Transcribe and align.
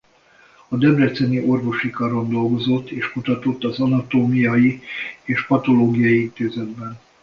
A 0.69 0.77
debreceni 0.77 1.39
Orvosi 1.39 1.89
Karon 1.91 2.29
dolgozott 2.29 2.89
és 2.89 3.11
kutatott 3.11 3.63
az 3.63 3.79
anatómiai 3.79 4.81
és 5.23 5.41
a 5.41 5.45
patológiai 5.47 6.21
intézetben. 6.21 6.99